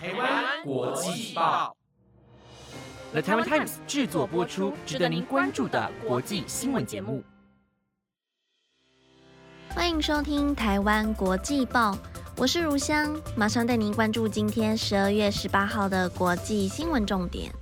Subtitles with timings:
[0.00, 1.76] 台湾国际报
[3.10, 7.24] ，The Taiwan Times 制作播出，值得您关注的国际新闻节目。
[9.70, 11.90] 欢迎收听《台湾国际报》，
[12.36, 17.52] 我是如香，马上带您关注今天十二月十八号的国际新闻重点。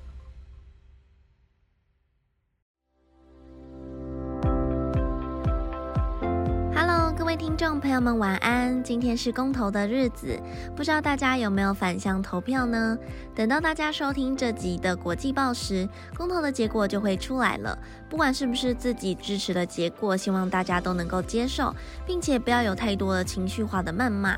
[7.37, 8.83] 听众朋友们，晚安！
[8.83, 10.41] 今天是公投的日子，
[10.75, 12.97] 不知道大家有没有返乡投票呢？
[13.35, 17.79] 等到大家收听这集的国际报时，公投的结果就会出来了。
[18.09, 21.75] 不管是不是自己支持的结果，希望大家都能够接受，
[22.07, 24.35] 并且不要有太多的情绪化的谩骂。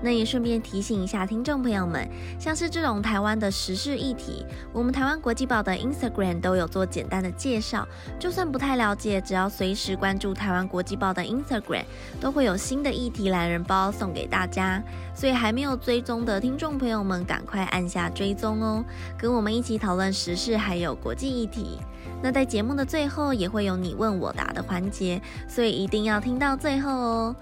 [0.00, 7.86] 那也顺便提醒一下听众朋友们，像是这种台湾的时事议题，我们台湾国际报的 Instagram 都有做简单的介绍。
[8.18, 11.84] 就算不太了解，只要随时关注台湾国际报的 Instagram，
[12.20, 14.82] 都会有新的议题懒人包送给大家。
[15.14, 18.84] 所以还没有追踪的听众朋友们，赶快按下追踪哦，
[19.18, 21.78] 跟我们一起讨论时事还有国际议题。
[22.22, 27.36] 那在节目的最后也会有你问我答的环节，所以一定要听到最后哦。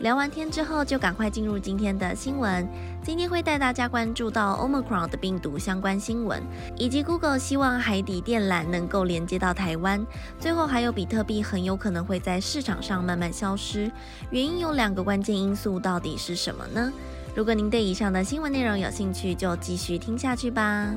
[0.00, 2.66] 聊完天之后，就赶快进入今天的新闻。
[3.02, 6.42] 今天会带大家关注到 Omicron 的病毒相关新闻，
[6.78, 10.04] 以及 Google 希望海底电缆能够连接到台湾。
[10.38, 13.90] 最后还有比特币很有可能会在市场上慢慢消失，
[14.30, 16.90] 原因有两个关键因素，到底是什么呢？
[17.34, 20.90] 如果您对以上的新闻内容有兴趣，就继续听下去吧。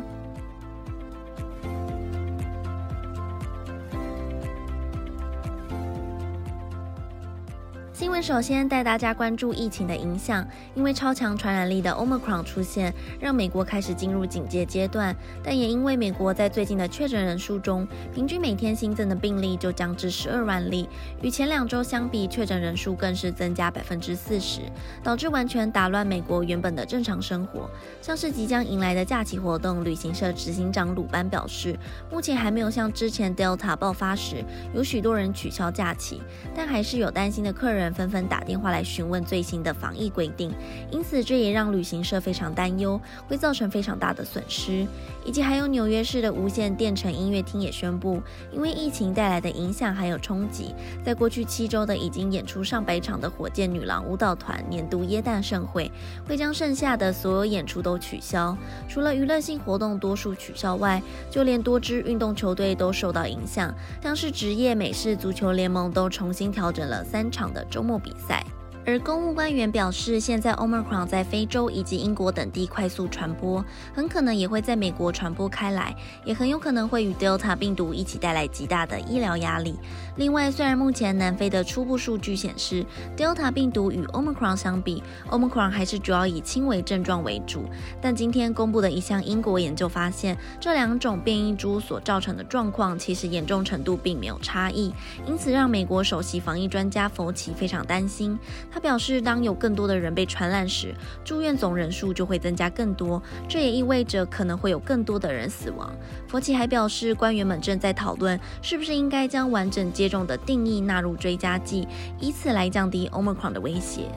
[8.23, 15.13] 首先带大家关注疫情的影响，因为超强传染力的 Omicron 出现，让美国开始进入警戒阶段。
[15.43, 20.87] 但也因为美国在最近的确诊人数中，平均每天新增的病例就降至十二万例，
[21.21, 24.61] 与前两周相比，确诊人数更是增加百分之四十，
[25.03, 27.69] 导致完全打乱美国原本的正常生活。
[28.01, 31.77] 像是即将迎来的假期活动，旅行社执行长鲁班表示，
[32.09, 36.21] 目前还没有像之前 Delta 爆发时，有许多人取消假期，
[36.55, 37.93] 但还是有担心的客人。
[37.93, 40.53] 纷纷打电话来询问最新的防疫规定，
[40.91, 44.85] 因此这也让旅行社非常担忧，会造成非常大的损失。
[45.25, 55.91] 以及还有纽约市的无线电城音乐厅也宣布，因为疫情带来的影响还有冲击，在过去七周的已经演出上百场的火箭女郎舞蹈团年度耶诞盛会，
[56.27, 58.55] 会将剩下的所有演出都取消。
[58.87, 61.01] 除了娱乐性活动多数取消外，
[61.31, 68.43] 就连多支运动球队都受到影响，像是职业美式足球联盟都重新调整了三场的周末比赛。
[68.85, 73.63] 而公务官员表示，现在 Omicron 在非洲以及英国等地快速传播，
[73.93, 75.95] 很可能也会在美国传播开来，
[76.25, 79.75] 也很有可能会与 Delta 病毒一起带来极大的医疗压力。
[80.17, 82.85] 另外，虽然目前南非的初步数据显示
[83.15, 87.63] ，Delta 病毒与 Omicron 相比，Omicron 还是主要以轻微症状为主，
[88.01, 94.93] 但今天公布的一项英国研究发现，这两种变异株所造成的状况其实严重程度并没有差异，
[95.25, 98.37] 因此让美国首席防疫专家佛奇非常担心。
[98.73, 105.93] 他表示，当有更多的人被传染时，住院总人数就会增加更多，这也意味着可能会有更多的人死亡。
[106.27, 111.87] 佛奇还表示，官员们正在讨论是不是应该将完整接种的定义纳入追加剂，
[112.19, 114.07] 以此来降低 Omicron 的威胁。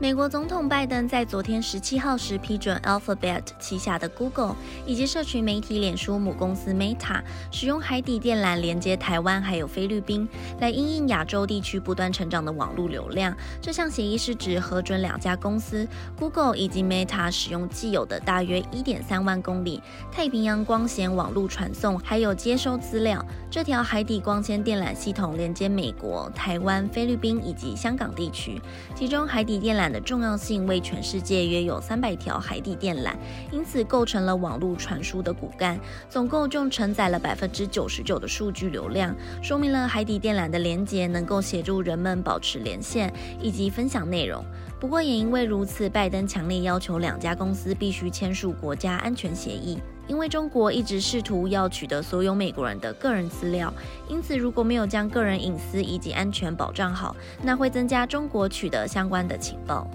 [0.00, 4.54] 美国总统拜登在昨天十七号时批准 Alphabet 旗下的 Google
[4.86, 7.20] 以及社群媒体脸书母公司 Meta
[7.50, 10.28] 使用海底电缆连接台湾还有菲律宾，
[10.60, 13.36] 来因应亚洲地区不断成长的网络流量。
[13.60, 15.84] 这项协议是指核准两家公司
[16.16, 19.82] Google 以及 Meta 使用既有的大约一点三万公里
[20.12, 23.20] 太平洋光纤网络传送还有接收资料。
[23.50, 28.60] 这条海底光纤电缆系统连接美国、台湾、菲律宾以及香港地区，
[28.94, 33.14] 其中海底电缆的重要性为全世界约有三百条海底电缆，
[33.50, 35.78] 因此构成了网络传输的骨干，
[36.08, 44.44] 总共就承载了百分之九十九的数据流量，说明了海底电缆的连接能够协助人们保持连线以及分享内容。
[44.80, 49.78] 不过也因为如此，拜登强烈要求两家公司必须签署国家安全协议。
[50.08, 53.72] 因为中国一直试图要取得所有美国人的个人资料，
[54.08, 59.86] 因此如果没有将个人隐私以及安全保障好，那会增加中国取得相关的情报。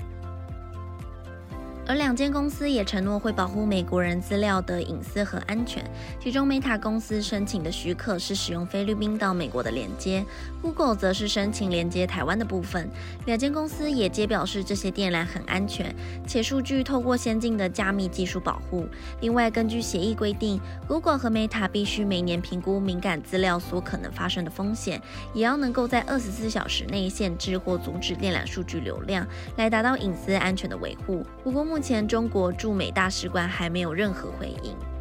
[1.85, 5.83] 而两间公司也承诺会保护美国人资料的隐私和安全。
[6.19, 10.23] 其中，Meta 公司申请的许可是使用菲律宾到美国的连接
[10.61, 12.89] ，Google 则是申请连接台湾的部分。
[13.25, 15.93] 两间公司也皆表示这些电缆很安全，
[16.25, 18.87] 且数据透过先进的加密技术保护。
[19.19, 25.01] 另外，根据协议规定，Google 和 Meta 必须每年评估敏感资料所可能发生的风险，
[25.33, 29.27] 也要能够在二十四小时内限制或阻止电缆数据流量，
[29.57, 31.25] 来达到隐私安全的维护。
[31.43, 34.92] 不过，目前中国驻美大使馆还没有任何回应。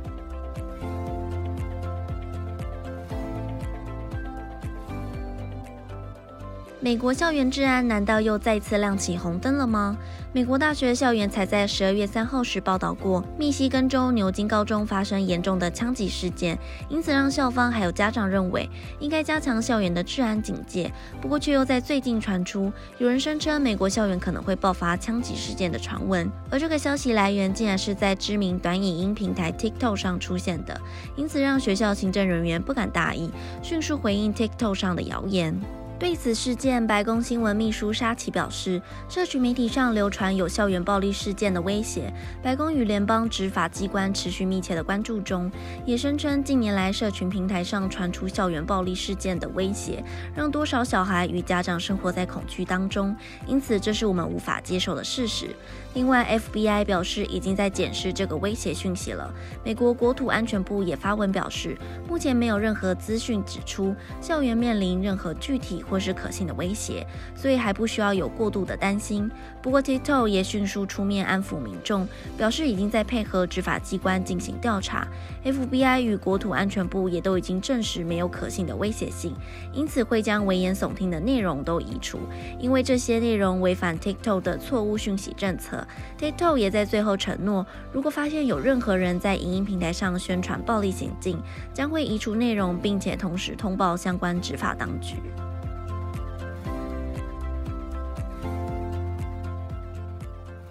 [6.84, 9.96] 美国校园治安难道又再次亮起红灯了吗？
[10.32, 16.58] 美国大学校园才在十二月三号时报道过，密西根州牛津高中发生严重的枪击事件，
[16.88, 18.68] 因此让校方还有家长认为
[18.98, 20.92] 应该加强校园的治安警戒。
[21.20, 30.80] 不过却又在最近传出有人声称美国校园可能会爆发枪击事件的传闻，而这个消息来源竟然是在知名短影音平台 TikTok 上出现的，
[31.14, 33.30] 因此让学校行政人员不敢大意，
[33.62, 35.56] 迅速回应 TikTok 上的谣言。
[36.02, 42.12] 对此事件，白宫新闻秘书沙奇表示，社群媒体上流传有校园暴力事件的威胁，
[42.42, 45.48] 白宫与联邦执法机关持续密切的关注中。
[45.86, 50.02] 也声称，近年来社群平台上传出校园暴力事件的威胁，
[50.34, 53.16] 让多少小孩与家长生活在恐惧当中，
[53.46, 55.54] 因此这是我们无法接受的事实。
[55.94, 59.32] 另外，FBI 表示已经在检视这个威胁讯息了。
[59.64, 61.76] 美国国土安全部也发文表示，
[62.08, 65.82] 目前没有任何资讯指出校园面临任何具体。
[65.82, 69.30] 或是可信的威胁，所以还不需要有过度的担心。
[69.60, 75.06] 不过，TikTok 也迅速出面安抚民众，表示已经在配合执法机关进行调查。
[75.44, 79.34] FBI 与国土安全部也都已经证实没有可信的威胁性，
[79.72, 82.18] 因此会将危言耸听的内容都移除，
[82.58, 85.81] 因为这些内容违反 TikTok 的错误讯息政策。
[86.18, 91.40] TikTok 也在最后承诺，如果发现有任何人在影音平台上宣传暴力行径，
[91.72, 95.16] 将会移除内容，并且同时通报相关执法当局。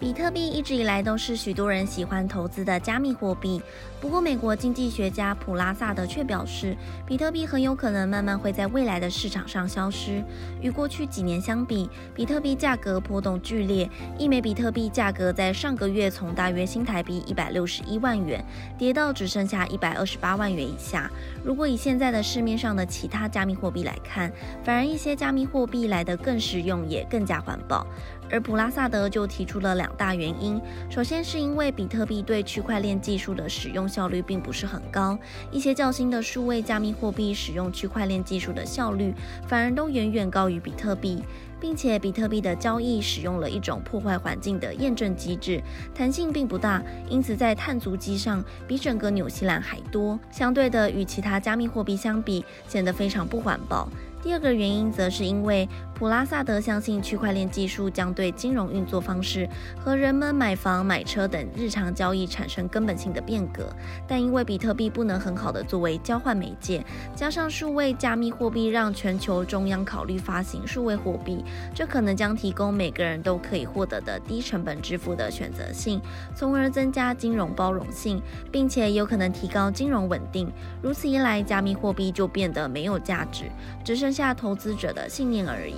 [0.01, 3.62] 比特币一直以来都是许多人喜欢投资的加密货币。
[4.00, 6.75] 不过，美国经济学家普拉萨德却表示，
[7.06, 10.24] 比特币很有可能慢慢会在未来的市场上消失。
[10.59, 13.88] 与过去几年相比，比特币价格波动剧烈，
[14.18, 18.44] 一枚比特币价格在上个月从大约新台币一百六十一万元
[18.80, 21.12] 跌到只剩下一百二十八万元以下。
[21.44, 24.31] 如果以现在的市面上的其他加密货币来看，
[24.63, 27.86] 反而一些加密货币来得更实用，也更加环保。
[28.31, 35.18] 而普拉萨德就提出了两大原因，首先是因为比特币对区块链技术的使用效率并不是很高，
[35.51, 39.13] 一些较新的数位加密货币使用区块链技术的效率
[39.45, 41.22] 反而都远远高于比特币，
[41.60, 45.62] 并且比特币的交易使用了一种破坏环境的验证机制，
[45.94, 53.89] 弹性并不大，因此在碳足迹上比整个纽西兰还多，相对的与其他加密货币相比，显得非常不环保。
[54.21, 59.47] 第二个原因则是因为普拉萨德相信区块链技术将对金融运作方式
[59.79, 63.69] 和人们买房、买车等日常交易产生根本性的变革，
[64.07, 66.83] 但因为比特币不能很好的作为交换媒介，
[67.15, 76.01] 加上数位加密货币让全球中央考虑发行数位货币，这可能将提供每个人都可以获得的低成本支付的选择性，
[76.35, 78.19] 从而增加金融包容性，
[78.51, 80.51] 并且有可能提高金融稳定。
[80.81, 83.45] 如此一来，加密货币就变得没有价值，
[83.83, 85.75] 只剩下投资者的信念而已。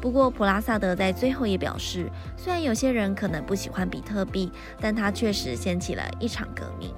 [0.00, 6.90] 不过，普拉萨德在最后也表示，虽然有些人可能不喜欢比特币，但他确实掀起了一场革命。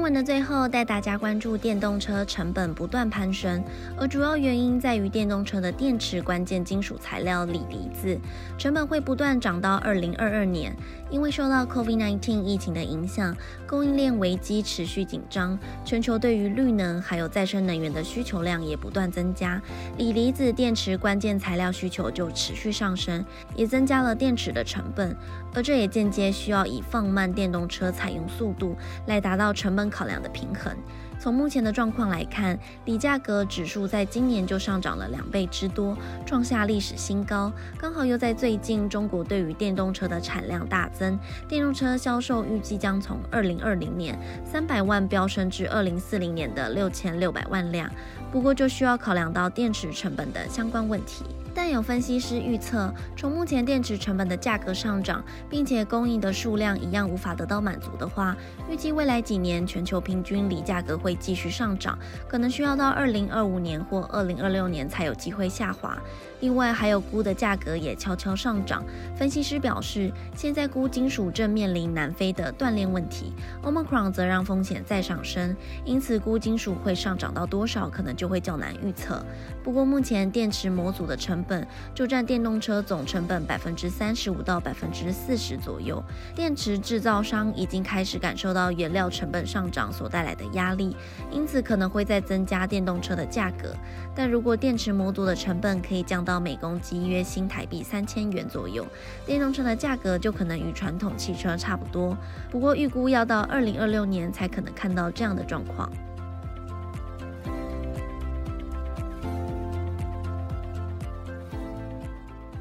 [0.00, 3.62] 新闻的最后，带大家关注电动车成本不断攀升，
[3.98, 8.18] 而主要原因在于电动车的电池关键金属材料锂离子
[8.56, 10.74] 成本会不断涨到二零二二年。
[11.10, 13.36] 因为受到 COVID-19 疫情的影响，
[13.66, 19.60] 供应链危机持续紧张，全球对于绿能还有再生能源的需求量也不断增加，
[19.98, 23.22] 锂离子电池关键材料需求就持续上升，
[23.54, 25.14] 也增加了电池的成本，
[25.52, 28.74] 而这也间接需要以放慢电动车采用速度
[29.06, 30.74] 来达到成本考量的平衡。
[31.18, 37.52] 从目前的状况来看，锂价格指数在今年就上涨了两倍之多，创下历史新高。
[37.76, 47.90] 刚好又在最近，中国对于电动车的产量大增，电动车销售预计将从二零二零年三百万飙升至二零四零年的六千六百万辆。
[48.32, 51.26] 不过，就需要考量到电池成本的相关问题。
[51.54, 58.36] 但有分析师预测，从目前电池成本的价格上涨，并且供应的数量一样无法得到满足的话，
[58.68, 65.98] 预计未来几年全球平均锂价格会继续上涨，可能需要到二零二五年或二零二六年才有机会下滑。
[66.40, 68.82] 另外，还有钴的价格也悄悄上涨。
[69.14, 75.54] 分析师表示，现在钴金属正面临南非的锻炼问题，Omicron 则让风险再上升，
[75.84, 79.22] 因此钴金属会上涨到多少，可能就会较难预测。
[79.62, 86.02] 不过，目前电池模组的成本就占电动车总成本百分之三十五到百分之四十左右。
[86.34, 90.96] 电池制造商已经开始感受到原料成本上涨所带来的压力，
[91.30, 93.74] 因此可能会再增加电动车的价格。
[94.14, 98.86] 但如果电池模组的成本可以降到每公斤约新台币三千元左右，
[99.24, 102.16] 电动车的价格就可能与传统汽车差不多。
[102.50, 105.90] 不过，预估要到二零二六年才可能看到这样的状况。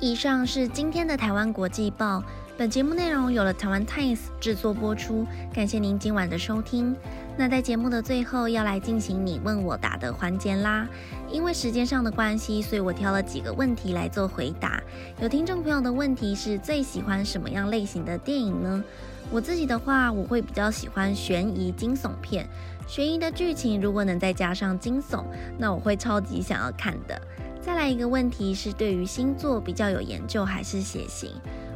[0.01, 2.23] 以上是今天的台湾国际报。
[2.57, 6.95] 本节目内容有了台湾 Times 制作播出，感谢您今晚的收听。
[7.37, 10.87] 那在节目的最后要来进行你问我答的环节啦。
[11.29, 14.81] 因为时间上的关系，所以我挑了几个问题来做回答。
[15.21, 18.81] 有听众朋友的问题是最喜欢什么样类型的电影呢？
[19.29, 22.47] 我自己的话，我会比较喜欢悬疑惊悚片。
[22.87, 25.25] 悬疑的剧情如果能再加上惊悚，
[25.57, 27.21] 那我会超级想要看的。
[27.61, 31.31] 再来一个问题是，对于星座比较有研究还是血型？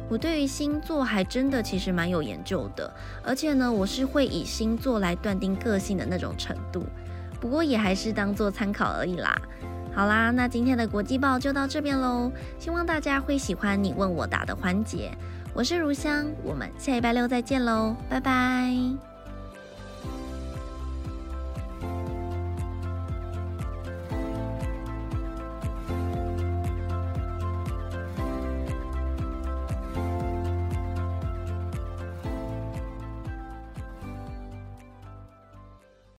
[0.08, 6.84] 我对于星座还真的其实蛮有研究的，而且呢，我是会以星座来断定个性的那种程度。
[7.40, 9.34] 不过也还是当做参考而已啦。
[9.94, 15.10] 好啦，那今天的国际报就到这边喽，希望大家会喜欢你问我答的环节。
[15.54, 19.13] 我是如香，我们下礼拜六再见喽，拜拜。